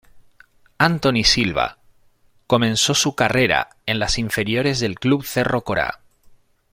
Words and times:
Antony 0.79 1.23
Silva 1.23 1.77
comenzó 2.47 2.95
su 2.95 3.13
carrera 3.13 3.69
en 3.85 3.99
las 3.99 4.17
inferiores 4.17 4.79
del 4.79 4.97
Club 4.99 5.23
Cerro 5.23 5.63
Corá. 5.63 5.99